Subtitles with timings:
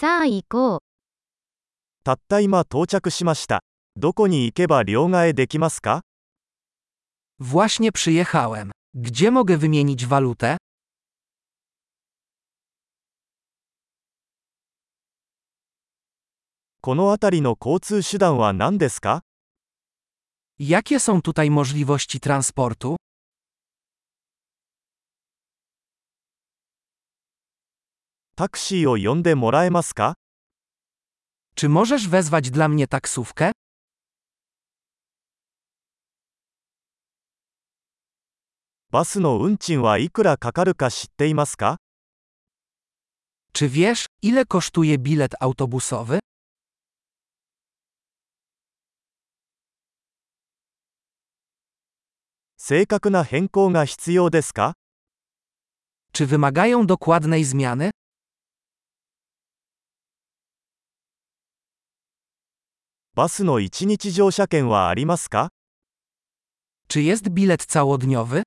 [0.00, 0.78] さあ行こう。
[2.04, 3.60] たった今到着しました。
[3.96, 6.00] どこに行けば両替できますか
[7.38, 8.70] Właśnie przyjechałem.
[8.94, 10.56] Gdzie mogę wymienić walutę?
[16.80, 19.20] この辺りの交通手段は何ですか
[20.58, 22.96] Jakie są tutaj możliwości transportu?
[28.39, 30.15] タクシーを呼んでもらえますか
[31.55, 33.51] Czy możesz wezwać dla mnie taksówkę?
[38.91, 41.77] バスの運賃はいくらかかるか知っていますか
[43.53, 46.19] Czy wiesz, ile kosztuje bilet autobusowy?
[52.57, 54.73] 正確な変更が必要ですか
[56.13, 57.88] Czy wymagają dokładnej zmiany?
[63.14, 65.48] バスの1日乗車券はありますか
[66.88, 68.42] Czy jest bilet całodniowy?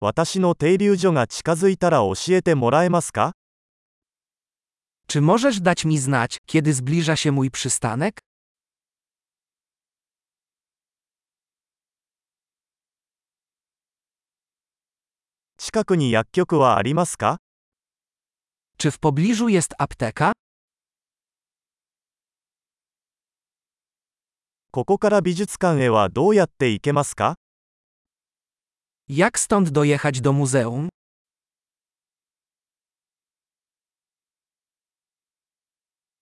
[0.00, 3.32] 私の停留所が近づいたら教えてもらえますか
[5.08, 8.20] Czy możesz dać mi znać, kiedy zbliża się mój przystanek?
[15.58, 17.38] 近くに薬局はありますか
[18.78, 20.32] Czy w pobliżu jest apteka?
[24.70, 27.36] ここから美術館へはどうやって行けますか
[29.08, 30.88] Jak stąd dojechać do muzeum?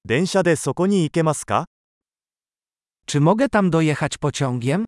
[0.05, 1.65] 電車でそこに行けますか
[3.07, 4.85] Czy mogę tam dojechać pociągiem?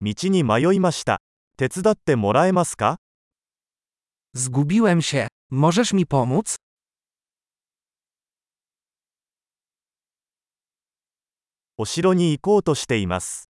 [0.00, 1.20] 道に迷いました。
[1.56, 2.96] 手伝ってもらえますか
[4.34, 5.28] Zgubiłem się.
[5.50, 6.56] Możesz mi pomóc?
[11.76, 13.48] お城に行こうとしています。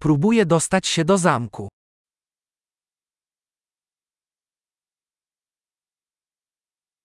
[0.00, 1.68] Próbuję dostać się do zamku.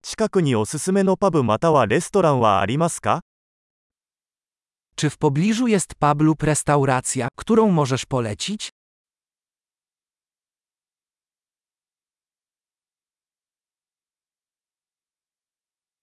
[0.01, 3.21] 近くにおすすめのパブまたはレストランはありますか
[4.95, 8.69] Czy w pobliżu jest pub lub restauracja, którą możesz polecić?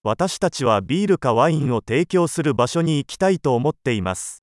[0.02, 4.38] 私たちはビールかワインを提供する場所に行きたいと思っています。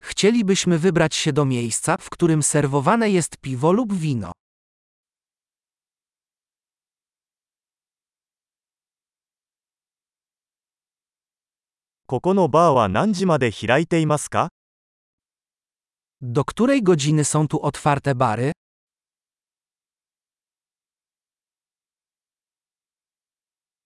[0.00, 4.32] Chcielibyśmy wybrać się do miejsca, w którym serwowane jest piwo lub wino.
[12.06, 14.48] ここのバーは何時まで開いていますか
[16.22, 18.52] Do której godziny są tu otwarte bary?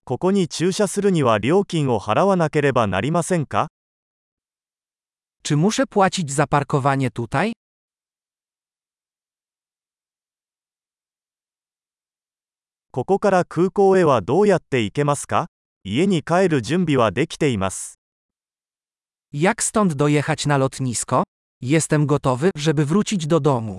[0.07, 3.68] ここに駐車するには料金を払わなければなりませんか
[5.44, 7.51] Czy muszę płacić za parkowanie tutaj?
[12.91, 15.47] ここから空港へはどうやって行けますか
[15.84, 18.00] 家に帰る準備はできています。
[19.34, 21.23] Jak stąd dojechać na lotnisko?
[21.62, 23.78] Jestem gotowy, żeby wrócić do domu.